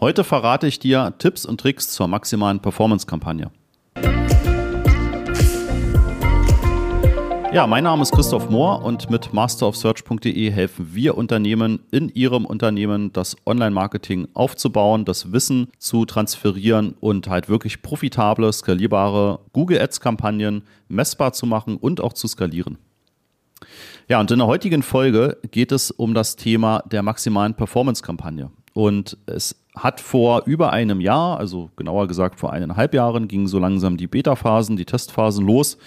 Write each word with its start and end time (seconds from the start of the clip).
Heute 0.00 0.22
verrate 0.22 0.68
ich 0.68 0.78
dir 0.78 1.12
Tipps 1.18 1.44
und 1.44 1.60
Tricks 1.60 1.90
zur 1.90 2.06
maximalen 2.06 2.60
Performance-Kampagne. 2.60 3.50
Ja, 7.52 7.66
mein 7.66 7.82
Name 7.82 8.02
ist 8.02 8.12
Christoph 8.12 8.48
Mohr 8.48 8.84
und 8.84 9.10
mit 9.10 9.32
masterofsearch.de 9.32 10.52
helfen 10.52 10.94
wir 10.94 11.18
Unternehmen 11.18 11.80
in 11.90 12.10
ihrem 12.10 12.46
Unternehmen 12.46 13.12
das 13.12 13.36
Online-Marketing 13.44 14.28
aufzubauen, 14.34 15.04
das 15.04 15.32
Wissen 15.32 15.66
zu 15.78 16.04
transferieren 16.04 16.94
und 17.00 17.26
halt 17.26 17.48
wirklich 17.48 17.82
profitable, 17.82 18.52
skalierbare 18.52 19.40
Google 19.52 19.80
Ads-Kampagnen 19.80 20.62
messbar 20.86 21.32
zu 21.32 21.44
machen 21.44 21.76
und 21.76 22.00
auch 22.00 22.12
zu 22.12 22.28
skalieren. 22.28 22.78
Ja, 24.06 24.20
und 24.20 24.30
in 24.30 24.38
der 24.38 24.46
heutigen 24.46 24.84
Folge 24.84 25.38
geht 25.50 25.72
es 25.72 25.90
um 25.90 26.14
das 26.14 26.36
Thema 26.36 26.84
der 26.88 27.02
maximalen 27.02 27.54
Performance-Kampagne. 27.54 28.52
Und 28.74 29.18
es 29.26 29.56
hat 29.78 30.00
vor 30.00 30.42
über 30.46 30.72
einem 30.72 31.00
Jahr, 31.00 31.38
also 31.38 31.70
genauer 31.76 32.08
gesagt 32.08 32.38
vor 32.38 32.52
eineinhalb 32.52 32.94
Jahren, 32.94 33.28
gingen 33.28 33.46
so 33.46 33.58
langsam 33.58 33.96
die 33.96 34.06
Beta-Phasen, 34.06 34.76
die 34.76 34.84
Testphasen 34.84 35.46
los 35.46 35.78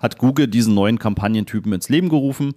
hat 0.00 0.18
Google 0.18 0.48
diesen 0.48 0.74
neuen 0.74 0.98
Kampagnentypen 0.98 1.72
ins 1.72 1.88
Leben 1.88 2.08
gerufen. 2.08 2.54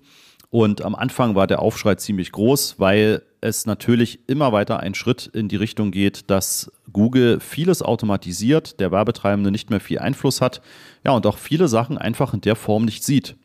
Und 0.50 0.84
am 0.84 0.96
Anfang 0.96 1.36
war 1.36 1.48
der 1.48 1.62
Aufschrei 1.62 1.96
ziemlich 1.96 2.32
groß, 2.32 2.76
weil 2.78 3.24
es 3.42 3.66
natürlich 3.66 4.20
immer 4.28 4.52
weiter 4.52 4.80
ein 4.80 4.94
Schritt 4.94 5.28
in 5.34 5.48
die 5.48 5.56
Richtung 5.56 5.92
geht, 5.92 6.30
dass 6.30 6.72
Google 6.92 7.40
vieles 7.40 7.82
automatisiert, 7.82 8.80
der 8.80 8.92
Werbetreibende 8.92 9.52
nicht 9.52 9.72
mehr 9.72 9.80
viel 9.80 10.00
Einfluss 10.00 10.42
hat, 10.42 10.62
ja, 11.04 11.12
und 11.12 11.26
auch 11.26 11.38
viele 11.38 11.68
Sachen 11.68 11.98
einfach 11.98 12.34
in 12.34 12.42
der 12.42 12.56
Form 12.56 12.86
nicht 12.86 13.04
sieht. 13.04 13.36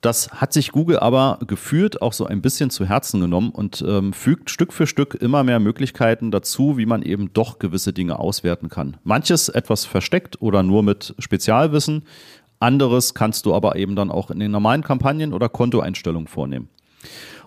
Das 0.00 0.30
hat 0.32 0.52
sich 0.52 0.72
Google 0.72 0.98
aber 0.98 1.38
gefühlt 1.46 2.02
auch 2.02 2.12
so 2.12 2.26
ein 2.26 2.42
bisschen 2.42 2.70
zu 2.70 2.84
Herzen 2.84 3.20
genommen 3.20 3.50
und 3.50 3.82
ähm, 3.86 4.12
fügt 4.12 4.50
Stück 4.50 4.72
für 4.72 4.86
Stück 4.86 5.14
immer 5.14 5.44
mehr 5.44 5.60
Möglichkeiten 5.60 6.30
dazu, 6.30 6.76
wie 6.76 6.86
man 6.86 7.02
eben 7.02 7.32
doch 7.32 7.58
gewisse 7.58 7.92
Dinge 7.92 8.18
auswerten 8.18 8.68
kann. 8.68 8.96
Manches 9.04 9.48
etwas 9.48 9.84
versteckt 9.84 10.42
oder 10.42 10.62
nur 10.62 10.82
mit 10.82 11.14
Spezialwissen, 11.18 12.02
anderes 12.60 13.14
kannst 13.14 13.46
du 13.46 13.54
aber 13.54 13.76
eben 13.76 13.96
dann 13.96 14.10
auch 14.10 14.30
in 14.30 14.40
den 14.40 14.50
normalen 14.50 14.82
Kampagnen 14.82 15.32
oder 15.32 15.48
Kontoeinstellungen 15.48 16.28
vornehmen. 16.28 16.68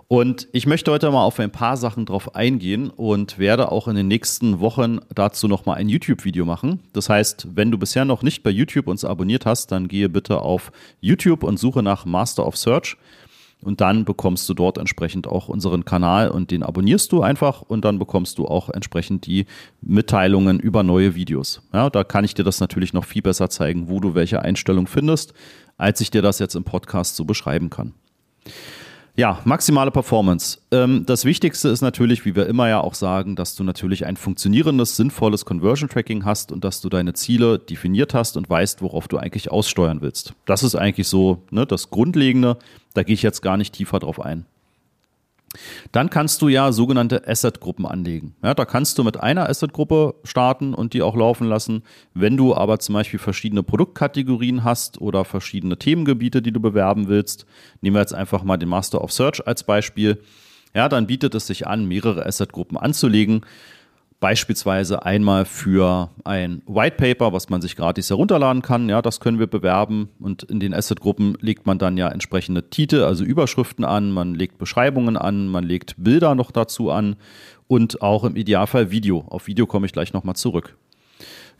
Und 0.09 0.47
ich 0.53 0.66
möchte 0.67 0.89
heute 0.89 1.11
mal 1.11 1.23
auf 1.23 1.38
ein 1.38 1.52
paar 1.52 1.75
Sachen 1.75 2.05
drauf 2.05 2.33
eingehen 2.33 2.89
und 2.89 3.39
werde 3.39 3.73
auch 3.73 3.89
in 3.89 3.95
den 3.97 4.08
nächsten 4.08 4.61
Wochen 4.61 5.00
dazu 5.13 5.50
nochmal 5.50 5.77
ein 5.77 5.89
YouTube-Video 5.89 6.45
machen. 6.45 6.80
Das 6.94 7.09
heißt, 7.09 7.50
wenn 7.55 7.72
du 7.72 7.77
bisher 7.77 8.05
noch 8.05 8.23
nicht 8.23 8.41
bei 8.41 8.50
YouTube 8.50 8.88
uns 8.88 9.03
abonniert 9.03 9.45
hast, 9.45 9.73
dann 9.73 9.89
gehe 9.89 10.08
bitte 10.08 10.39
auf 10.39 10.72
YouTube 11.02 11.44
und 11.44 11.59
suche 11.59 11.83
nach 11.83 12.05
Master 12.05 12.47
of 12.47 12.55
Search. 12.55 12.95
Und 13.59 13.81
dann 13.81 14.05
bekommst 14.05 14.47
du 14.47 14.53
dort 14.53 14.78
entsprechend 14.78 15.28
auch 15.28 15.50
unseren 15.50 15.83
Kanal 15.83 16.30
und 16.30 16.52
den 16.52 16.63
abonnierst 16.63 17.11
du 17.11 17.22
einfach 17.22 17.63
und 17.63 17.83
dann 17.83 18.00
bekommst 18.00 18.38
du 18.38 18.45
auch 18.45 18.69
entsprechend 18.69 19.25
die 19.25 19.45
Mitteilungen 19.81 20.59
über 20.59 20.83
neue 20.83 21.16
Videos. 21.16 21.61
Ja, 21.73 21.89
da 21.89 22.05
kann 22.05 22.23
ich 22.23 22.33
dir 22.33 22.44
das 22.44 22.61
natürlich 22.61 22.94
noch 22.94 23.03
viel 23.03 23.23
besser 23.23 23.50
zeigen, 23.50 23.89
wo 23.89 24.00
du 24.00 24.16
welche 24.16 24.41
Einstellung 24.41 24.88
findest, 24.88 25.33
als 25.75 26.00
ich 26.00 26.11
dir 26.11 26.22
das 26.22 26.39
jetzt 26.39 26.55
im 26.55 26.63
Podcast 26.63 27.16
so 27.16 27.25
beschreiben 27.25 27.69
kann. 27.69 27.94
Ja, 29.20 29.40
maximale 29.46 29.90
Performance. 29.90 30.60
Ähm, 30.70 31.04
das 31.08 31.26
Wichtigste 31.26 31.70
ist 31.70 31.82
natürlich, 31.82 32.23
wie 32.23 32.36
wir 32.36 32.46
immer 32.46 32.70
ja 32.70 32.82
auch 32.82 32.94
sagen, 32.94 33.36
dass 33.36 33.56
du 33.56 33.64
natürlich 33.64 34.06
ein 34.06 34.16
funktionierendes, 34.16 34.96
sinnvolles 34.96 35.44
Conversion 35.44 35.90
Tracking 35.90 36.24
hast 36.24 36.52
und 36.52 36.64
dass 36.64 36.82
du 36.82 36.90
deine 36.90 37.14
Ziele 37.14 37.58
definiert 37.58 38.14
hast 38.14 38.38
und 38.38 38.48
weißt, 38.48 38.84
worauf 38.84 39.08
du 39.08 39.18
eigentlich 39.18 39.50
aussteuern 39.50 40.02
willst. 40.02 40.34
Das 40.46 40.62
ist 40.62 40.76
eigentlich 40.76 41.08
so 41.08 41.42
ne, 41.50 41.66
das 41.66 41.90
Grundlegende. 41.90 42.59
Da 42.94 43.02
gehe 43.02 43.16
ich 43.16 43.24
jetzt 43.24 43.42
gar 43.42 43.58
nicht 43.58 43.74
tiefer 43.74 43.98
drauf 43.98 44.22
ein. 44.22 44.46
Dann 45.92 46.09
kannst 46.09 46.42
du 46.42 46.50
ja 46.50 46.72
sogenannte 46.72 47.28
Asset-Gruppen 47.28 47.86
anlegen. 47.86 48.36
Ja, 48.44 48.53
da 48.53 48.66
kannst 48.66 48.98
du 48.98 49.03
mit 49.03 49.17
einer 49.17 49.50
Asset-Gruppe 49.50 50.16
starten 50.23 50.73
und 50.73 50.94
die 50.94 51.02
auch 51.02 51.16
laufen 51.16 51.48
lassen. 51.48 51.84
Wenn 52.14 52.38
du 52.38 52.53
aber 52.56 52.80
zum 52.80 52.94
Beispiel 52.94 53.20
verschiedene 53.20 53.64
Produktkategorien 53.64 54.64
hast 54.64 55.00
oder 55.00 55.25
verschiedene 55.25 55.78
Themengebiete, 55.78 56.42
die 56.42 56.52
du 56.52 56.59
bewerben 56.59 57.08
willst, 57.08 57.46
nehmen 57.81 57.96
wir 57.96 58.02
jetzt 58.02 58.13
einfach 58.13 58.44
mal 58.44 58.58
den 58.58 58.69
Master 58.69 59.02
of 59.02 59.12
Search 59.12 59.46
als 59.47 59.63
Beispiel, 59.63 60.22
ja, 60.75 60.90
dann 60.90 61.08
bietet 61.08 61.34
es 61.34 61.47
sich 61.47 61.66
an, 61.66 61.88
mehrere 61.88 62.25
Asset-Gruppen 62.25 62.78
anzulegen. 62.78 63.41
Beispielsweise 64.19 65.05
einmal 65.05 65.45
für 65.45 66.09
ein 66.23 66.63
White 66.66 66.95
Paper, 66.97 67.33
was 67.33 67.50
man 67.50 67.61
sich 67.61 67.75
gratis 67.75 68.09
herunterladen 68.09 68.63
kann. 68.63 68.89
Ja, 68.89 69.03
das 69.03 69.19
können 69.19 69.38
wir 69.38 69.45
bewerben. 69.45 70.09
Und 70.19 70.41
in 70.44 70.59
den 70.59 70.73
Asset-Gruppen 70.73 71.38
legt 71.39 71.67
man 71.67 71.78
dann 71.78 71.97
ja 71.97 72.07
entsprechende 72.09 72.69
Titel, 72.69 73.03
also 73.03 73.23
Überschriften 73.23 73.85
an, 73.85 74.11
man 74.11 74.33
legt 74.33 74.57
Beschreibungen 74.57 75.17
an, 75.17 75.47
man 75.47 75.63
legt 75.63 75.95
Bilder 75.97 76.33
noch 76.33 76.50
dazu 76.50 76.89
an 76.89 77.16
und 77.67 78.01
auch 78.01 78.23
im 78.23 78.35
Idealfall 78.35 78.89
Video. 78.89 79.23
Auf 79.29 79.45
Video 79.45 79.67
komme 79.67 79.85
ich 79.85 79.94
gleich 79.94 80.13
nochmal 80.13 80.35
zurück. 80.35 80.75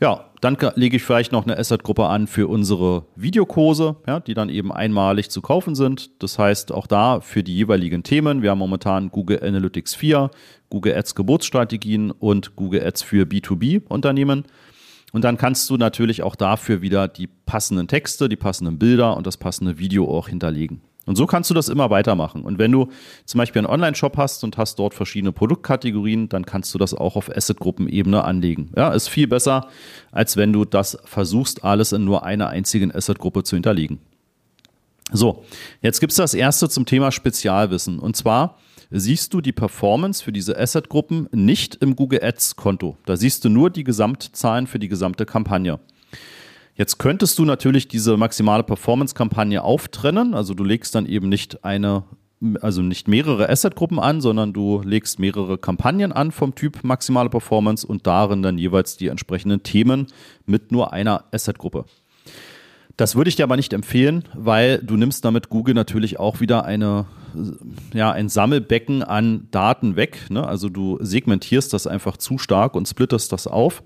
Ja, 0.00 0.26
dann 0.40 0.56
lege 0.76 0.96
ich 0.96 1.02
vielleicht 1.02 1.32
noch 1.32 1.44
eine 1.44 1.58
Asset-Gruppe 1.58 2.06
an 2.06 2.28
für 2.28 2.46
unsere 2.46 3.06
Videokurse, 3.16 3.96
ja, 4.06 4.20
die 4.20 4.34
dann 4.34 4.48
eben 4.48 4.70
einmalig 4.72 5.30
zu 5.30 5.42
kaufen 5.42 5.74
sind. 5.74 6.22
Das 6.22 6.38
heißt, 6.38 6.70
auch 6.70 6.86
da 6.86 7.20
für 7.20 7.42
die 7.42 7.56
jeweiligen 7.56 8.04
Themen. 8.04 8.42
Wir 8.42 8.50
haben 8.50 8.58
momentan 8.58 9.10
Google 9.10 9.42
Analytics 9.42 9.96
4, 9.96 10.30
Google 10.70 10.94
Ads 10.94 11.16
Geburtsstrategien 11.16 12.12
und 12.12 12.54
Google 12.54 12.86
Ads 12.86 13.02
für 13.02 13.24
B2B-Unternehmen. 13.24 14.44
Und 15.12 15.24
dann 15.24 15.36
kannst 15.36 15.68
du 15.70 15.76
natürlich 15.76 16.22
auch 16.22 16.36
dafür 16.36 16.82
wieder 16.82 17.08
die 17.08 17.26
passenden 17.26 17.88
Texte, 17.88 18.28
die 18.28 18.36
passenden 18.36 18.78
Bilder 18.78 19.16
und 19.16 19.26
das 19.26 19.36
passende 19.36 19.78
Video 19.78 20.08
auch 20.08 20.28
hinterlegen. 20.28 20.82
Und 21.08 21.16
so 21.16 21.26
kannst 21.26 21.48
du 21.48 21.54
das 21.54 21.70
immer 21.70 21.88
weitermachen. 21.88 22.42
Und 22.42 22.58
wenn 22.58 22.70
du 22.70 22.88
zum 23.24 23.38
Beispiel 23.38 23.60
einen 23.60 23.66
Online-Shop 23.66 24.18
hast 24.18 24.44
und 24.44 24.58
hast 24.58 24.78
dort 24.78 24.92
verschiedene 24.92 25.32
Produktkategorien, 25.32 26.28
dann 26.28 26.44
kannst 26.44 26.74
du 26.74 26.78
das 26.78 26.92
auch 26.92 27.16
auf 27.16 27.34
Asset-Gruppenebene 27.34 28.22
anlegen. 28.22 28.70
Ja, 28.76 28.92
ist 28.92 29.08
viel 29.08 29.26
besser, 29.26 29.68
als 30.12 30.36
wenn 30.36 30.52
du 30.52 30.66
das 30.66 30.98
versuchst, 31.04 31.64
alles 31.64 31.92
in 31.92 32.04
nur 32.04 32.24
einer 32.24 32.48
einzigen 32.48 32.94
Asset-Gruppe 32.94 33.42
zu 33.42 33.56
hinterlegen. 33.56 34.00
So, 35.10 35.44
jetzt 35.80 36.00
gibt 36.00 36.12
es 36.12 36.18
das 36.18 36.34
erste 36.34 36.68
zum 36.68 36.84
Thema 36.84 37.10
Spezialwissen. 37.10 38.00
Und 38.00 38.14
zwar 38.14 38.58
siehst 38.90 39.32
du 39.32 39.40
die 39.40 39.52
Performance 39.52 40.22
für 40.22 40.32
diese 40.32 40.58
Asset-Gruppen 40.58 41.26
nicht 41.32 41.76
im 41.76 41.96
Google 41.96 42.22
Ads-Konto. 42.22 42.98
Da 43.06 43.16
siehst 43.16 43.46
du 43.46 43.48
nur 43.48 43.70
die 43.70 43.84
Gesamtzahlen 43.84 44.66
für 44.66 44.78
die 44.78 44.88
gesamte 44.88 45.24
Kampagne. 45.24 45.80
Jetzt 46.78 46.98
könntest 46.98 47.36
du 47.40 47.44
natürlich 47.44 47.88
diese 47.88 48.16
maximale 48.16 48.62
Performance-Kampagne 48.62 49.64
auftrennen. 49.64 50.32
Also 50.32 50.54
du 50.54 50.62
legst 50.62 50.94
dann 50.94 51.06
eben 51.06 51.28
nicht 51.28 51.64
eine, 51.64 52.04
also 52.60 52.82
nicht 52.82 53.08
mehrere 53.08 53.48
Asset-Gruppen 53.48 53.98
an, 53.98 54.20
sondern 54.20 54.52
du 54.52 54.80
legst 54.84 55.18
mehrere 55.18 55.58
Kampagnen 55.58 56.12
an 56.12 56.30
vom 56.30 56.54
Typ 56.54 56.84
maximale 56.84 57.30
Performance 57.30 57.84
und 57.84 58.06
darin 58.06 58.44
dann 58.44 58.58
jeweils 58.58 58.96
die 58.96 59.08
entsprechenden 59.08 59.64
Themen 59.64 60.06
mit 60.46 60.70
nur 60.70 60.92
einer 60.92 61.24
Asset-Gruppe. 61.32 61.84
Das 62.96 63.16
würde 63.16 63.28
ich 63.28 63.34
dir 63.34 63.42
aber 63.42 63.56
nicht 63.56 63.72
empfehlen, 63.72 64.22
weil 64.34 64.78
du 64.78 64.96
nimmst 64.96 65.24
damit 65.24 65.48
Google 65.48 65.74
natürlich 65.74 66.20
auch 66.20 66.38
wieder 66.38 66.64
eine, 66.64 67.06
ja, 67.92 68.12
ein 68.12 68.28
Sammelbecken 68.28 69.02
an 69.02 69.48
Daten 69.50 69.96
weg. 69.96 70.26
Ne? 70.30 70.46
Also 70.46 70.68
du 70.68 70.96
segmentierst 71.00 71.72
das 71.72 71.88
einfach 71.88 72.16
zu 72.18 72.38
stark 72.38 72.76
und 72.76 72.86
splittest 72.86 73.32
das 73.32 73.48
auf. 73.48 73.82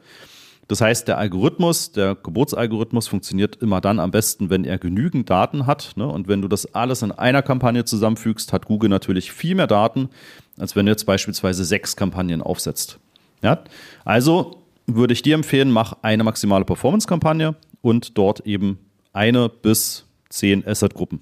Das 0.72 0.80
heißt, 0.80 1.06
der 1.06 1.18
Algorithmus, 1.18 1.92
der 1.92 2.14
Geburtsalgorithmus 2.14 3.06
funktioniert 3.06 3.56
immer 3.56 3.82
dann 3.82 4.00
am 4.00 4.10
besten, 4.10 4.48
wenn 4.48 4.64
er 4.64 4.78
genügend 4.78 5.28
Daten 5.28 5.66
hat. 5.66 5.92
Ne? 5.96 6.08
Und 6.08 6.28
wenn 6.28 6.40
du 6.40 6.48
das 6.48 6.74
alles 6.74 7.02
in 7.02 7.12
einer 7.12 7.42
Kampagne 7.42 7.84
zusammenfügst, 7.84 8.54
hat 8.54 8.64
Google 8.64 8.88
natürlich 8.88 9.32
viel 9.32 9.54
mehr 9.54 9.66
Daten, 9.66 10.08
als 10.56 10.74
wenn 10.74 10.86
du 10.86 10.92
jetzt 10.92 11.04
beispielsweise 11.04 11.66
sechs 11.66 11.94
Kampagnen 11.94 12.40
aufsetzt. 12.40 12.98
Ja? 13.42 13.62
Also 14.06 14.62
würde 14.86 15.12
ich 15.12 15.20
dir 15.20 15.34
empfehlen, 15.34 15.70
mach 15.70 15.92
eine 16.00 16.24
maximale 16.24 16.64
Performance-Kampagne 16.64 17.54
und 17.82 18.16
dort 18.16 18.40
eben 18.46 18.78
eine 19.12 19.50
bis 19.50 20.06
zehn 20.30 20.66
Asset-Gruppen. 20.66 21.20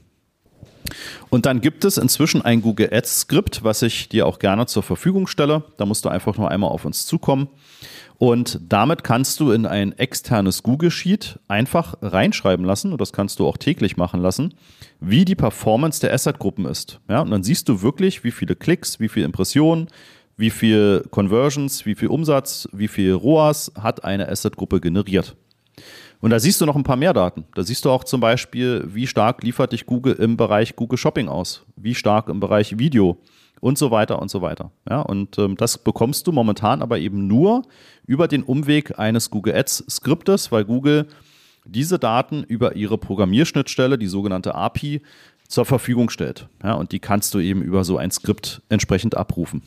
Und 1.29 1.47
dann 1.47 1.61
gibt 1.61 1.85
es 1.85 1.97
inzwischen 1.97 2.43
ein 2.43 2.63
Google 2.63 2.91
Ads 2.93 3.21
Skript, 3.21 3.65
was 3.65 3.83
ich 3.83 4.09
dir 4.09 4.27
auch 4.27 4.39
gerne 4.39 4.67
zur 4.67 4.83
Verfügung 4.83 5.27
stelle. 5.27 5.65
Da 5.77 5.87
musst 5.87 6.05
du 6.05 6.09
einfach 6.09 6.37
nur 6.37 6.51
einmal 6.51 6.71
auf 6.71 6.85
uns 6.85 7.07
zukommen. 7.07 7.49
Und 8.19 8.61
damit 8.69 9.03
kannst 9.03 9.41
du 9.41 9.51
in 9.51 9.65
ein 9.65 9.93
externes 9.99 10.63
Google 10.63 10.91
Sheet 10.91 11.39
einfach 11.49 11.95
reinschreiben 12.03 12.67
lassen, 12.67 12.93
und 12.93 13.01
das 13.01 13.15
kannst 13.15 13.39
du 13.39 13.47
auch 13.47 13.57
täglich 13.57 13.97
machen 13.97 14.21
lassen, 14.21 14.53
wie 15.01 15.25
die 15.25 15.35
Performance 15.35 16.03
der 16.03 16.13
Asset-Gruppen 16.13 16.67
ist. 16.67 17.01
Ja, 17.09 17.23
und 17.23 17.31
dann 17.31 17.43
siehst 17.43 17.67
du 17.71 17.81
wirklich, 17.81 18.23
wie 18.23 18.31
viele 18.31 18.57
Klicks, 18.57 19.01
wie 19.01 19.09
viele 19.09 19.25
Impressionen, 19.25 19.89
wie 20.37 20.51
viel 20.51 21.07
Conversions, 21.11 21.87
wie 21.87 21.95
viel 21.95 22.09
Umsatz, 22.09 22.69
wie 22.73 22.89
viel 22.89 23.13
ROAS 23.13 23.73
hat 23.81 24.05
eine 24.05 24.29
Asset-Gruppe 24.29 24.81
generiert. 24.81 25.35
Und 26.21 26.31
da 26.31 26.39
siehst 26.39 26.61
du 26.61 26.67
noch 26.67 26.77
ein 26.77 26.85
paar 26.85 26.97
mehr 26.97 27.15
Daten. 27.15 27.45
Da 27.55 27.63
siehst 27.63 27.85
du 27.85 27.91
auch 27.91 28.05
zum 28.05 28.21
Beispiel, 28.21 28.85
wie 28.87 29.07
stark 29.07 29.43
liefert 29.43 29.73
dich 29.73 29.87
Google 29.87 30.15
im 30.15 30.37
Bereich 30.37 30.77
Google 30.77 30.99
Shopping 30.99 31.29
aus, 31.29 31.65
wie 31.77 31.95
stark 31.95 32.29
im 32.29 32.41
Bereich 32.41 32.79
Video, 32.79 33.19
und 33.61 33.79
so 33.79 33.91
weiter 33.91 34.21
und 34.21 34.31
so 34.31 34.43
weiter. 34.43 34.73
Ja, 34.89 35.01
und 35.01 35.39
ähm, 35.39 35.57
das 35.57 35.79
bekommst 35.79 36.27
du 36.27 36.33
momentan 36.33 36.83
aber 36.83 36.99
eben 36.99 37.27
nur 37.27 37.63
über 38.07 38.27
den 38.27 38.43
Umweg 38.43 38.99
eines 38.99 39.31
Google 39.31 39.55
Ads 39.55 39.85
Skriptes, 39.89 40.51
weil 40.51 40.65
Google 40.65 41.07
diese 41.67 41.99
Daten 41.99 42.43
über 42.43 42.75
ihre 42.75 42.99
Programmierschnittstelle, 42.99 43.99
die 43.99 44.07
sogenannte 44.07 44.55
API, 44.55 45.03
zur 45.47 45.65
Verfügung 45.65 46.11
stellt. 46.11 46.49
Ja, 46.63 46.75
und 46.75 46.93
die 46.93 47.01
kannst 47.01 47.35
du 47.35 47.39
eben 47.39 47.63
über 47.63 47.85
so 47.85 47.99
ein 47.99 48.11
Skript 48.11 48.63
entsprechend 48.69 49.17
abrufen. 49.17 49.63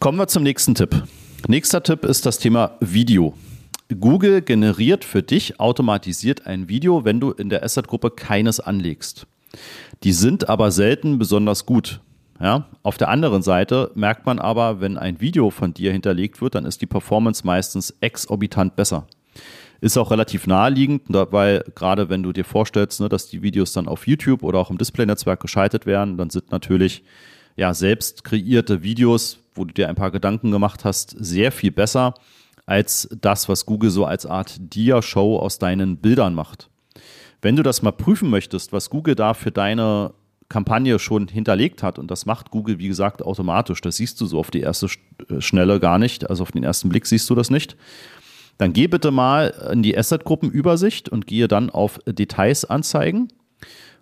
Kommen 0.00 0.18
wir 0.18 0.26
zum 0.26 0.42
nächsten 0.42 0.74
Tipp. 0.74 1.04
Nächster 1.46 1.82
Tipp 1.82 2.04
ist 2.04 2.26
das 2.26 2.38
Thema 2.38 2.72
Video. 2.80 3.34
Google 3.88 4.40
generiert 4.40 5.04
für 5.04 5.22
dich 5.22 5.60
automatisiert 5.60 6.46
ein 6.46 6.68
Video, 6.68 7.04
wenn 7.04 7.20
du 7.20 7.32
in 7.32 7.50
der 7.50 7.62
Asset-Gruppe 7.62 8.10
keines 8.10 8.60
anlegst. 8.60 9.26
Die 10.02 10.12
sind 10.12 10.48
aber 10.48 10.70
selten 10.70 11.18
besonders 11.18 11.66
gut. 11.66 12.00
Ja? 12.40 12.66
Auf 12.82 12.96
der 12.96 13.08
anderen 13.10 13.42
Seite 13.42 13.90
merkt 13.94 14.24
man 14.26 14.38
aber, 14.38 14.80
wenn 14.80 14.96
ein 14.96 15.20
Video 15.20 15.50
von 15.50 15.74
dir 15.74 15.92
hinterlegt 15.92 16.40
wird, 16.40 16.54
dann 16.54 16.64
ist 16.64 16.80
die 16.80 16.86
Performance 16.86 17.46
meistens 17.46 17.94
exorbitant 18.00 18.74
besser. 18.74 19.06
Ist 19.80 19.98
auch 19.98 20.10
relativ 20.10 20.46
naheliegend, 20.46 21.02
weil 21.08 21.62
gerade 21.74 22.08
wenn 22.08 22.22
du 22.22 22.32
dir 22.32 22.44
vorstellst, 22.44 23.00
ne, 23.00 23.10
dass 23.10 23.28
die 23.28 23.42
Videos 23.42 23.72
dann 23.74 23.86
auf 23.86 24.06
YouTube 24.06 24.42
oder 24.42 24.58
auch 24.58 24.70
im 24.70 24.78
Display-Netzwerk 24.78 25.40
geschaltet 25.40 25.84
werden, 25.84 26.16
dann 26.16 26.30
sind 26.30 26.50
natürlich 26.50 27.04
ja 27.56 27.74
selbst 27.74 28.24
kreierte 28.24 28.82
Videos, 28.82 29.40
wo 29.54 29.66
du 29.66 29.74
dir 29.74 29.88
ein 29.90 29.94
paar 29.94 30.10
Gedanken 30.10 30.50
gemacht 30.50 30.86
hast, 30.86 31.10
sehr 31.18 31.52
viel 31.52 31.70
besser 31.70 32.14
als 32.66 33.08
das, 33.20 33.48
was 33.48 33.66
Google 33.66 33.90
so 33.90 34.04
als 34.04 34.26
Art 34.26 34.56
Dia-Show 34.58 35.38
aus 35.38 35.58
deinen 35.58 35.98
Bildern 35.98 36.34
macht. 36.34 36.70
Wenn 37.42 37.56
du 37.56 37.62
das 37.62 37.82
mal 37.82 37.92
prüfen 37.92 38.30
möchtest, 38.30 38.72
was 38.72 38.88
Google 38.88 39.14
da 39.14 39.34
für 39.34 39.50
deine 39.50 40.14
Kampagne 40.48 40.98
schon 40.98 41.28
hinterlegt 41.28 41.82
hat, 41.82 41.98
und 41.98 42.10
das 42.10 42.26
macht 42.26 42.50
Google, 42.50 42.78
wie 42.78 42.88
gesagt, 42.88 43.22
automatisch, 43.22 43.80
das 43.80 43.96
siehst 43.96 44.20
du 44.20 44.26
so 44.26 44.38
auf 44.38 44.50
die 44.50 44.60
erste 44.60 44.86
äh, 45.28 45.40
Schnelle 45.40 45.80
gar 45.80 45.98
nicht, 45.98 46.28
also 46.28 46.42
auf 46.42 46.52
den 46.52 46.64
ersten 46.64 46.88
Blick 46.88 47.06
siehst 47.06 47.28
du 47.28 47.34
das 47.34 47.50
nicht, 47.50 47.76
dann 48.58 48.72
geh 48.72 48.86
bitte 48.86 49.10
mal 49.10 49.48
in 49.72 49.82
die 49.82 49.96
Asset-Gruppenübersicht 49.96 51.08
und 51.08 51.26
gehe 51.26 51.48
dann 51.48 51.70
auf 51.70 51.98
Details 52.06 52.64
anzeigen 52.64 53.28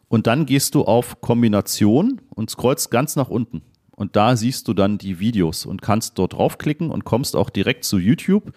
und 0.09 0.27
dann 0.27 0.45
gehst 0.45 0.75
du 0.75 0.85
auf 0.85 1.21
Kombination 1.21 2.21
und 2.31 2.51
scrollst 2.51 2.91
ganz 2.91 3.17
nach 3.17 3.29
unten. 3.29 3.63
Und 3.95 4.17
da 4.17 4.37
siehst 4.37 4.69
du 4.69 4.75
dann 4.75 4.99
die 4.99 5.19
Videos 5.19 5.67
und 5.67 5.83
kannst 5.83 6.19
dort 6.19 6.33
draufklicken 6.33 6.91
und 6.91 7.05
kommst 7.05 7.37
auch 7.37 7.51
direkt 7.51 7.85
zu 7.85 7.99
YouTube, 7.99 8.53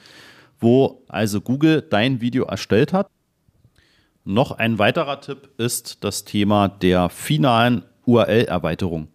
wo 0.60 1.04
also 1.08 1.42
Google 1.42 1.82
dein 1.82 2.22
Video 2.22 2.46
erstellt 2.46 2.94
hat. 2.94 3.10
Noch 4.24 4.52
ein 4.52 4.80
weiterer 4.80 5.22
Tipp 5.22 5.50
ist 5.58 6.04
das 6.04 6.26
Thema 6.26 6.68
der 6.68 7.10
finalen 7.10 7.84
URL-Erweiterung. 8.06 9.10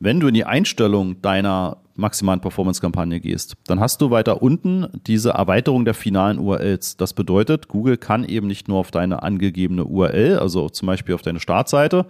Wenn 0.00 0.20
du 0.20 0.28
in 0.28 0.34
die 0.34 0.44
Einstellung 0.44 1.22
deiner 1.22 1.78
maximalen 1.96 2.40
Performance-Kampagne 2.40 3.20
gehst, 3.20 3.54
dann 3.66 3.80
hast 3.80 4.00
du 4.00 4.10
weiter 4.10 4.42
unten 4.42 4.86
diese 5.06 5.30
Erweiterung 5.30 5.84
der 5.84 5.94
finalen 5.94 6.38
URLs. 6.38 6.96
Das 6.96 7.12
bedeutet, 7.12 7.68
Google 7.68 7.96
kann 7.96 8.24
eben 8.24 8.46
nicht 8.46 8.68
nur 8.68 8.78
auf 8.78 8.90
deine 8.90 9.22
angegebene 9.22 9.84
URL, 9.84 10.38
also 10.38 10.68
zum 10.68 10.86
Beispiel 10.86 11.14
auf 11.14 11.22
deine 11.22 11.40
Startseite, 11.40 12.06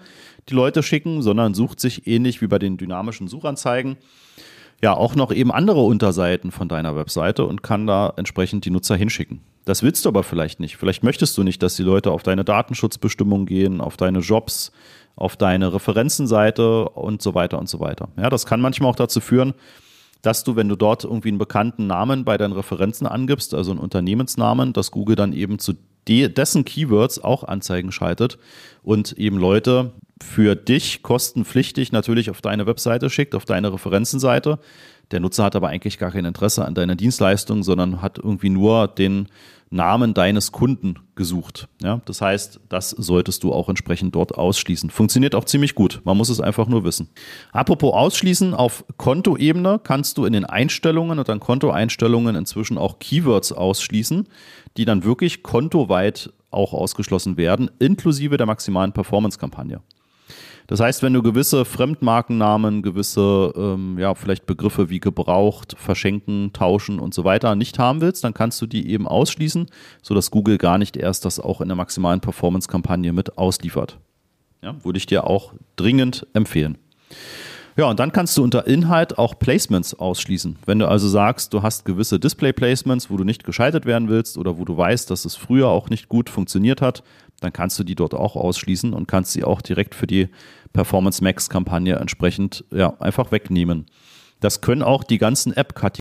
die 0.49 0.55
Leute 0.55 0.83
schicken, 0.83 1.23
sondern 1.23 1.55
sucht 1.55 1.81
sich 1.81 2.07
ähnlich 2.07 2.41
wie 2.41 2.47
bei 2.47 2.59
den 2.59 2.77
dynamischen 2.77 3.29
Suchanzeigen 3.29 3.97
ja 4.83 4.95
auch 4.95 5.15
noch 5.15 5.33
eben 5.33 5.51
andere 5.51 5.81
Unterseiten 5.81 6.51
von 6.51 6.69
deiner 6.69 6.97
Webseite 6.97 7.45
und 7.45 7.63
kann 7.63 7.87
da 7.87 8.13
entsprechend 8.17 8.65
die 8.65 8.71
Nutzer 8.71 8.97
hinschicken. 8.97 9.41
Das 9.65 9.83
willst 9.83 10.05
du 10.05 10.11
aber 10.11 10.23
vielleicht 10.23 10.61
nicht. 10.61 10.77
Vielleicht 10.77 11.03
möchtest 11.03 11.39
du 11.39 11.43
nicht, 11.43 11.63
dass 11.63 11.77
die 11.77 11.83
Leute 11.83 12.11
auf 12.11 12.23
deine 12.23 12.45
Datenschutzbestimmungen 12.45 13.47
gehen, 13.47 13.81
auf 13.81 13.97
deine 13.97 14.19
Jobs, 14.19 14.73
auf 15.17 15.37
deine 15.37 15.73
Referenzenseite 15.73 16.89
und 16.89 17.23
so 17.23 17.35
weiter 17.35 17.59
und 17.59 17.69
so 17.69 17.81
weiter. 17.81 18.09
Ja, 18.17 18.31
das 18.31 18.47
kann 18.47 18.61
manchmal 18.61 18.91
auch 18.91 18.97
dazu 18.97 19.21
führen, 19.21 19.55
dass 20.23 20.43
du, 20.45 20.57
wenn 20.57 20.69
du 20.69 20.77
dort 20.77 21.05
irgendwie 21.05 21.29
einen 21.29 21.39
bekannten 21.39 21.87
Namen 21.87 22.25
bei 22.25 22.37
deinen 22.37 22.53
Referenzen 22.53 23.07
angibst, 23.07 23.55
also 23.55 23.71
einen 23.71 23.81
Unternehmensnamen, 23.81 24.73
dass 24.73 24.91
Google 24.91 25.17
dann 25.17 25.33
eben 25.33 25.59
zu 25.59 25.75
dessen 26.07 26.65
Keywords 26.65 27.23
auch 27.23 27.45
Anzeigen 27.45 27.91
schaltet 27.91 28.39
und 28.83 29.13
eben 29.13 29.39
Leute 29.39 29.93
für 30.23 30.55
dich 30.55 31.03
kostenpflichtig 31.03 31.93
natürlich 31.93 32.31
auf 32.31 32.41
deine 32.41 32.67
Webseite 32.67 33.11
schickt, 33.11 33.35
auf 33.35 33.45
deine 33.45 33.73
Referenzenseite. 33.73 34.59
Der 35.11 35.21
Nutzer 35.21 35.45
hat 35.45 35.57
aber 35.57 35.69
eigentlich 35.69 35.99
gar 35.99 36.11
kein 36.11 36.25
Interesse 36.25 36.65
an 36.65 36.75
deiner 36.75 36.97
Dienstleistung, 36.97 37.63
sondern 37.63 38.03
hat 38.03 38.19
irgendwie 38.19 38.49
nur 38.49 38.89
den 38.89 39.29
Namen 39.71 40.15
deines 40.15 40.53
Kunden 40.53 41.01
gesucht. 41.17 41.69
Ja, 41.83 42.01
das 42.05 42.21
heißt, 42.21 42.61
das 42.69 42.91
solltest 42.91 43.43
du 43.43 43.53
auch 43.53 43.69
entsprechend 43.69 44.15
dort 44.15 44.35
ausschließen. 44.35 44.89
Funktioniert 44.91 45.35
auch 45.35 45.45
ziemlich 45.45 45.75
gut. 45.75 46.01
Man 46.05 46.17
muss 46.17 46.29
es 46.29 46.41
einfach 46.41 46.69
nur 46.69 46.85
wissen. 46.85 47.09
Apropos 47.53 47.93
ausschließen, 47.93 48.55
auf 48.55 48.85
Kontoebene 48.97 49.81
kannst 49.83 50.17
du 50.17 50.27
in 50.27 50.33
den 50.33 50.45
Einstellungen 50.45 51.19
und 51.19 51.29
dann 51.29 51.41
Kontoeinstellungen 51.41 52.37
inzwischen 52.37 52.79
auch 52.79 53.01
Keywords 53.01 53.53
ausschließen, 53.53 54.29
die 54.77 54.85
dann 54.85 55.03
wirklich 55.03 55.43
kontoweit 55.43 56.33
auch 56.51 56.73
ausgeschlossen 56.73 57.37
werden, 57.37 57.69
inklusive 57.81 58.37
der 58.37 58.47
maximalen 58.47 58.93
Performance-Kampagne. 58.93 59.81
Das 60.67 60.81
heißt, 60.81 61.03
wenn 61.03 61.13
du 61.13 61.23
gewisse 61.23 61.65
Fremdmarkennamen, 61.65 62.83
gewisse, 62.83 63.53
ähm, 63.55 63.99
ja, 63.99 64.15
vielleicht 64.15 64.47
Begriffe 64.47 64.89
wie 64.89 65.01
gebraucht, 65.01 65.75
verschenken, 65.79 66.53
tauschen 66.53 66.99
und 66.99 67.13
so 67.13 67.25
weiter 67.25 67.55
nicht 67.55 67.79
haben 67.79 68.01
willst, 68.01 68.25
dann 68.25 68.33
kannst 68.33 68.63
du 68.63 68.67
die 68.67 68.89
eben 68.91 69.07
ausschließen, 69.07 69.67
sodass 70.03 70.31
Google 70.31 70.57
gar 70.57 70.79
nicht 70.79 70.97
erst 70.97 71.27
das 71.27 71.39
auch 71.39 71.61
in 71.61 71.69
der 71.69 71.77
maximalen 71.77 72.21
Performance-Kampagne 72.21 73.13
mit 73.13 73.37
ausliefert. 73.37 73.99
Ja, 74.63 74.83
würde 74.83 74.97
ich 74.97 75.07
dir 75.07 75.25
auch 75.25 75.53
dringend 75.77 76.27
empfehlen. 76.33 76.79
Ja, 77.77 77.87
und 77.87 77.99
dann 77.99 78.13
kannst 78.13 78.37
du 78.37 78.45
unter 78.45 78.69
Inhalt 78.69 79.19
auch 79.19 79.37
Placements 79.37 79.95
ausschließen. 79.95 80.59
Wenn 80.65 80.79
du 80.79 80.87
also 80.87 81.09
sagst, 81.09 81.53
du 81.53 81.63
hast 81.63 81.85
gewisse 81.85 82.21
Display-Placements, 82.21 83.11
wo 83.11 83.17
du 83.17 83.25
nicht 83.25 83.43
geschaltet 83.43 83.85
werden 83.85 84.09
willst 84.09 84.39
oder 84.39 84.59
wo 84.59 84.65
du 84.65 84.77
weißt, 84.77 85.11
dass 85.11 85.25
es 85.25 85.35
früher 85.35 85.69
auch 85.69 85.91
nicht 85.91 86.09
gut 86.09 86.31
funktioniert 86.31 86.81
hat, 86.81 87.03
dann 87.41 87.53
kannst 87.53 87.77
du 87.81 87.83
die 87.83 87.97
dort 87.97 88.15
auch 88.15 88.37
ausschließen 88.37 88.95
und 88.95 89.09
kannst 89.09 89.33
sie 89.33 89.43
auch 89.43 89.61
direkt 89.61 89.97
für 89.97 90.07
die 90.07 90.29
Performance 90.73 91.23
Max 91.23 91.51
Kampagne 91.51 91.97
entsprechend 91.97 92.65
ja, 92.71 92.95
einfach 93.01 93.33
wegnehmen. 93.33 93.87
Das 94.39 94.61
können 94.61 94.83
auch 94.83 95.03
die 95.03 95.19
ganzen 95.19 95.53
App-Kategorien. 95.53 96.01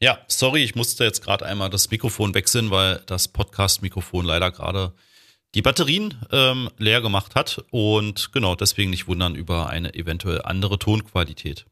Ja, 0.00 0.18
sorry, 0.28 0.64
ich 0.64 0.74
musste 0.74 1.04
jetzt 1.04 1.22
gerade 1.22 1.44
einmal 1.44 1.68
das 1.68 1.90
Mikrofon 1.90 2.34
wechseln, 2.34 2.70
weil 2.70 3.02
das 3.06 3.28
Podcast-Mikrofon 3.28 4.24
leider 4.24 4.50
gerade 4.50 4.94
die 5.54 5.62
Batterien 5.62 6.14
ähm, 6.30 6.70
leer 6.78 7.00
gemacht 7.00 7.34
hat 7.34 7.64
und 7.70 8.32
genau 8.32 8.54
deswegen 8.54 8.90
nicht 8.90 9.06
wundern 9.06 9.34
über 9.34 9.68
eine 9.68 9.94
eventuell 9.94 10.42
andere 10.42 10.78
Tonqualität. 10.78 11.66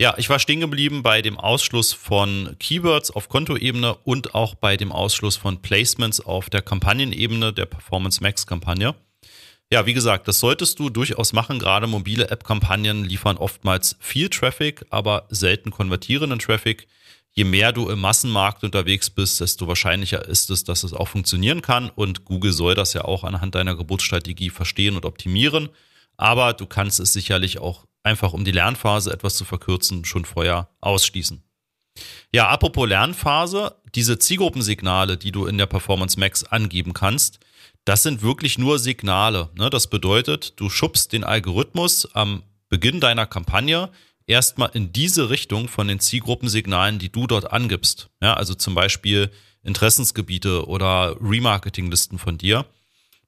Ja, 0.00 0.14
ich 0.16 0.30
war 0.30 0.38
stehen 0.38 0.60
geblieben 0.60 1.02
bei 1.02 1.22
dem 1.22 1.38
Ausschluss 1.38 1.92
von 1.92 2.54
Keywords 2.60 3.10
auf 3.10 3.28
Kontoebene 3.28 3.96
und 4.04 4.34
auch 4.34 4.54
bei 4.54 4.76
dem 4.76 4.92
Ausschluss 4.92 5.36
von 5.36 5.60
Placements 5.60 6.20
auf 6.20 6.50
der 6.50 6.62
Kampagnenebene 6.62 7.52
der 7.52 7.66
Performance 7.66 8.22
Max 8.22 8.46
Kampagne. 8.46 8.94
Ja, 9.72 9.86
wie 9.86 9.94
gesagt, 9.94 10.28
das 10.28 10.38
solltest 10.38 10.78
du 10.78 10.88
durchaus 10.88 11.32
machen. 11.32 11.58
Gerade 11.58 11.88
mobile 11.88 12.30
App-Kampagnen 12.30 13.04
liefern 13.04 13.36
oftmals 13.36 13.96
viel 14.00 14.30
Traffic, 14.30 14.86
aber 14.90 15.26
selten 15.30 15.70
konvertierenden 15.70 16.38
Traffic. 16.38 16.86
Je 17.38 17.44
mehr 17.44 17.70
du 17.70 17.88
im 17.88 18.00
Massenmarkt 18.00 18.64
unterwegs 18.64 19.10
bist, 19.10 19.40
desto 19.40 19.68
wahrscheinlicher 19.68 20.26
ist 20.26 20.50
es, 20.50 20.64
dass 20.64 20.82
es 20.82 20.92
auch 20.92 21.06
funktionieren 21.06 21.62
kann. 21.62 21.88
Und 21.88 22.24
Google 22.24 22.52
soll 22.52 22.74
das 22.74 22.94
ja 22.94 23.04
auch 23.04 23.22
anhand 23.22 23.54
deiner 23.54 23.76
Geburtsstrategie 23.76 24.50
verstehen 24.50 24.96
und 24.96 25.04
optimieren. 25.04 25.68
Aber 26.16 26.52
du 26.52 26.66
kannst 26.66 26.98
es 26.98 27.12
sicherlich 27.12 27.60
auch 27.60 27.86
einfach 28.02 28.32
um 28.32 28.44
die 28.44 28.50
Lernphase 28.50 29.12
etwas 29.12 29.36
zu 29.36 29.44
verkürzen, 29.44 30.04
schon 30.04 30.24
vorher 30.24 30.70
ausschließen. 30.80 31.40
Ja, 32.32 32.48
apropos 32.48 32.88
Lernphase, 32.88 33.76
diese 33.94 34.18
Zielgruppensignale, 34.18 35.16
die 35.16 35.30
du 35.30 35.46
in 35.46 35.58
der 35.58 35.66
Performance 35.66 36.18
Max 36.18 36.42
angeben 36.42 36.92
kannst, 36.92 37.38
das 37.84 38.02
sind 38.02 38.20
wirklich 38.20 38.58
nur 38.58 38.80
Signale. 38.80 39.50
Ne? 39.56 39.70
Das 39.70 39.86
bedeutet, 39.86 40.58
du 40.58 40.70
schubst 40.70 41.12
den 41.12 41.22
Algorithmus 41.22 42.12
am 42.16 42.42
Beginn 42.68 42.98
deiner 42.98 43.26
Kampagne 43.26 43.90
erstmal 44.28 44.70
in 44.74 44.92
diese 44.92 45.30
Richtung 45.30 45.68
von 45.68 45.88
den 45.88 45.98
Zielgruppensignalen, 45.98 46.98
die 46.98 47.10
du 47.10 47.26
dort 47.26 47.52
angibst. 47.52 48.10
Ja, 48.22 48.34
also 48.34 48.54
zum 48.54 48.74
Beispiel 48.74 49.30
Interessensgebiete 49.64 50.68
oder 50.68 51.16
Remarketinglisten 51.20 52.18
von 52.18 52.38
dir. 52.38 52.66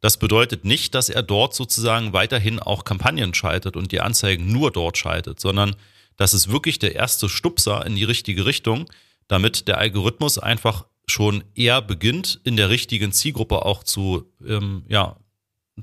Das 0.01 0.17
bedeutet 0.17 0.65
nicht, 0.65 0.95
dass 0.95 1.09
er 1.09 1.23
dort 1.23 1.55
sozusagen 1.55 2.13
weiterhin 2.13 2.59
auch 2.61 2.85
Kampagnen 2.85 3.35
schaltet 3.35 3.77
und 3.77 3.93
die 3.93 4.01
Anzeigen 4.01 4.51
nur 4.51 4.71
dort 4.71 4.97
schaltet, 4.97 5.41
sondern 5.41 5.77
das 6.17 6.35
ist 6.35 6.51
wirklich 6.51 6.79
der 6.79 6.95
erste 6.95 7.29
Stupser 7.29 7.85
in 7.85 7.97
die 7.97 8.05
richtige 8.05 8.47
Richtung, 8.47 8.87
damit 9.29 9.69
der 9.69 9.79
Algorithmus 9.79 10.39
einfach 10.39 10.87
schon 11.07 11.45
eher 11.55 11.83
beginnt, 11.83 12.41
in 12.45 12.57
der 12.57 12.71
richtigen 12.71 13.13
Zielgruppe 13.13 13.65
auch 13.65 13.85
zu, 13.85 14.31
ähm, 14.47 14.85
ja, 14.89 15.17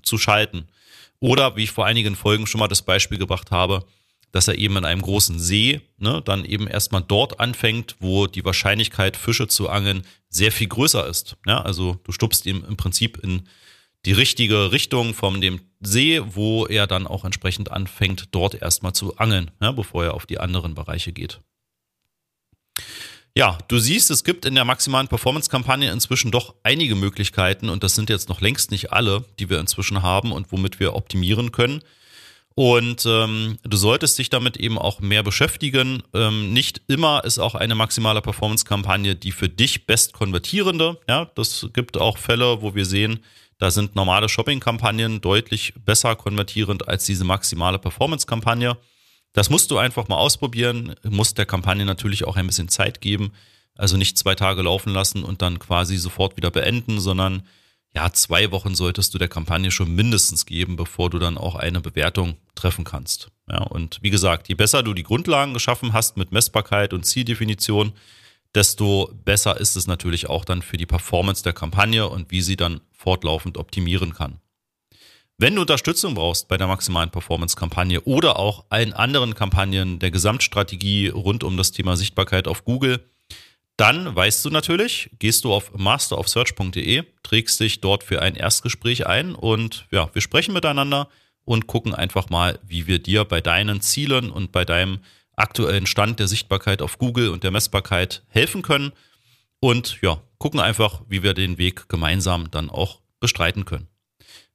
zu 0.04 0.18
schalten. 0.18 0.68
Oder, 1.20 1.56
wie 1.56 1.64
ich 1.64 1.72
vor 1.72 1.86
einigen 1.86 2.16
Folgen 2.16 2.48
schon 2.48 2.60
mal 2.60 2.68
das 2.68 2.82
Beispiel 2.82 3.18
gebracht 3.18 3.52
habe, 3.52 3.86
dass 4.32 4.48
er 4.48 4.58
eben 4.58 4.78
in 4.78 4.86
einem 4.86 5.02
großen 5.02 5.40
See 5.40 5.82
ne, 5.98 6.22
dann 6.24 6.46
eben 6.46 6.68
erstmal 6.68 7.02
dort 7.02 7.40
anfängt, 7.40 7.96
wo 8.00 8.28
die 8.28 8.46
Wahrscheinlichkeit, 8.46 9.18
Fische 9.18 9.48
zu 9.48 9.70
angeln, 9.70 10.04
sehr 10.30 10.52
viel 10.52 10.68
größer 10.68 11.08
ist. 11.08 11.38
Ja, 11.46 11.62
also 11.62 12.00
du 12.04 12.12
stupst 12.12 12.46
ihm 12.46 12.64
im 12.68 12.78
Prinzip 12.78 13.18
in 13.24 13.48
die 14.06 14.14
richtige 14.14 14.72
Richtung 14.72 15.14
von 15.14 15.42
dem 15.42 15.62
See, 15.80 16.22
wo 16.26 16.66
er 16.66 16.88
dann 16.88 17.08
auch 17.08 17.24
entsprechend 17.24 17.72
anfängt, 17.72 18.30
dort 18.32 18.62
erstmal 18.62 18.94
zu 18.94 19.18
angeln, 19.18 19.52
ja, 19.62 19.72
bevor 19.72 20.06
er 20.06 20.14
auf 20.14 20.26
die 20.26 20.40
anderen 20.40 20.76
Bereiche 20.76 21.12
geht. 21.12 21.40
Ja, 23.36 23.60
du 23.68 23.78
siehst, 23.78 24.10
es 24.10 24.24
gibt 24.24 24.46
in 24.46 24.56
der 24.56 24.66
maximalen 24.66 25.08
Performance-Kampagne 25.08 25.92
inzwischen 25.92 26.32
doch 26.32 26.56
einige 26.64 26.96
Möglichkeiten 26.96 27.70
und 27.70 27.84
das 27.84 27.94
sind 27.94 28.10
jetzt 28.10 28.30
noch 28.30 28.42
längst 28.42 28.72
nicht 28.72 28.92
alle, 28.92 29.26
die 29.38 29.52
wir 29.52 29.60
inzwischen 29.60 30.02
haben 30.02 30.32
und 30.32 30.52
womit 30.52 30.80
wir 30.80 30.96
optimieren 30.96 31.52
können. 31.52 31.84
Und 32.60 33.06
ähm, 33.06 33.60
du 33.62 33.78
solltest 33.78 34.18
dich 34.18 34.32
damit 34.32 34.58
eben 34.58 34.80
auch 34.80 35.00
mehr 35.00 35.22
beschäftigen. 35.22 36.02
Ähm, 36.16 36.54
nicht 36.54 36.82
immer 36.88 37.24
ist 37.24 37.38
auch 37.38 37.54
eine 37.54 37.76
maximale 37.76 38.20
Performance-Kampagne 38.20 39.16
die 39.16 39.32
für 39.32 39.48
dich 39.48 39.86
best 39.86 40.14
konvertierende. 40.14 40.98
Ja, 41.08 41.26
das 41.36 41.68
gibt 41.72 41.98
auch 41.98 42.18
Fälle, 42.18 42.64
wo 42.64 42.74
wir 42.74 42.86
sehen, 42.86 43.20
da 43.60 43.70
sind 43.70 43.96
normale 43.96 44.28
Shopping-Kampagnen 44.28 45.22
deutlich 45.22 45.76
besser 45.86 46.16
konvertierend 46.16 46.88
als 46.88 47.06
diese 47.06 47.26
maximale 47.26 47.78
Performance-Kampagne. 47.78 48.76
Das 49.34 49.52
musst 49.52 49.70
du 49.70 49.78
einfach 49.78 50.08
mal 50.08 50.18
ausprobieren, 50.18 50.96
musst 51.04 51.38
der 51.38 51.46
Kampagne 51.46 51.86
natürlich 51.86 52.26
auch 52.26 52.38
ein 52.38 52.48
bisschen 52.48 52.70
Zeit 52.70 53.02
geben. 53.02 53.34
Also 53.76 53.98
nicht 53.98 54.18
zwei 54.18 54.34
Tage 54.34 54.64
laufen 54.64 54.94
lassen 54.94 55.24
und 55.24 55.44
dann 55.44 55.60
quasi 55.60 55.98
sofort 55.98 56.38
wieder 56.38 56.50
beenden, 56.50 57.00
sondern 57.00 57.44
ja, 57.98 58.13
zwei 58.13 58.51
Wochen 58.51 58.75
solltest 58.75 59.12
du 59.16 59.18
der 59.18 59.27
Kampagne 59.27 59.72
schon 59.72 59.96
mindestens 59.96 60.46
geben, 60.46 60.75
bevor 60.75 61.10
du 61.10 61.18
dann 61.18 61.36
auch 61.36 61.56
eine 61.56 61.82
Bewertung 61.82 62.38
treffen 62.54 62.86
kannst. 62.86 63.32
Ja, 63.50 63.63
und 63.63 63.98
wie 64.04 64.12
gesagt, 64.12 64.50
je 64.50 64.54
besser 64.54 64.84
du 64.84 64.94
die 64.94 65.01
Grundlagen 65.01 65.56
geschaffen 65.56 65.94
hast 65.94 66.16
mit 66.16 66.32
Messbarkeit 66.32 66.94
und 66.94 67.08
Zieldefinition, 67.08 67.94
desto 68.54 69.12
besser 69.25 69.60
ist 69.60 69.75
es 69.75 69.88
natürlich 69.88 70.30
auch 70.30 70.46
dann 70.46 70.62
für 70.62 70.77
die 70.77 70.86
Performance 70.86 71.42
der 71.42 71.54
Kampagne 71.54 72.08
und 72.08 72.30
wie 72.30 72.42
sie 72.42 72.56
dann 72.56 72.82
fortlaufend 72.92 73.58
optimieren 73.58 74.13
kann. 74.13 74.42
Wenn 75.39 75.56
du 75.56 75.62
Unterstützung 75.62 76.13
brauchst 76.13 76.48
bei 76.48 76.58
der 76.58 76.68
maximalen 76.68 77.10
Performance-Kampagne 77.10 78.01
oder 78.01 78.38
auch 78.38 78.66
allen 78.70 78.94
anderen 78.94 79.34
Kampagnen 79.34 79.98
der 79.98 80.12
Gesamtstrategie 80.12 81.08
rund 81.08 81.44
um 81.44 81.58
das 81.58 81.72
Thema 81.72 81.98
Sichtbarkeit 81.98 82.48
auf 82.48 82.63
Google, 82.63 83.04
dann 83.78 84.16
weißt 84.16 84.44
du 84.44 84.50
natürlich, 84.50 85.12
gehst 85.20 85.46
du 85.46 85.54
auf 85.54 85.72
masterofsearch.de, 85.74 87.04
trägst 87.22 87.60
dich 87.60 87.80
dort 87.80 88.04
für 88.04 88.22
ein 88.22 88.36
Erstgespräch 88.36 89.06
ein 89.06 89.36
und 89.36 89.86
ja, 89.92 90.10
wir 90.14 90.22
sprechen 90.22 90.54
miteinander 90.54 91.10
und 91.46 91.68
gucken 91.68 91.94
einfach 91.94 92.30
mal, 92.30 92.60
wie 92.64 92.88
wir 92.88 93.00
dir 93.00 93.24
bei 93.24 93.40
deinen 93.40 93.82
Zielen 93.82 94.32
und 94.32 94.52
bei 94.52 94.66
deinem 94.66 95.00
aktuellen 95.36 95.86
Stand 95.86 96.20
der 96.20 96.28
Sichtbarkeit 96.28 96.82
auf 96.82 96.98
Google 96.98 97.30
und 97.30 97.44
der 97.44 97.52
Messbarkeit 97.52 98.24
helfen 98.30 98.64
können 98.64 98.92
und 99.60 100.00
ja, 100.02 100.22
gucken 100.40 100.60
einfach, 100.60 101.02
wie 101.08 101.22
wir 101.22 101.36
den 101.36 101.58
Weg 101.60 101.88
gemeinsam 101.88 102.50
dann 102.50 102.70
auch 102.70 103.02
bestreiten 103.20 103.66
können. 103.66 103.88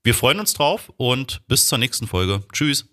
Wir 0.03 0.15
freuen 0.15 0.41
uns 0.41 0.53
drauf 0.55 0.93
und 0.97 1.47
bis 1.47 1.69
zur 1.69 1.79
nächsten 1.79 2.09
Folge. 2.09 2.43
Tschüss. 2.53 2.92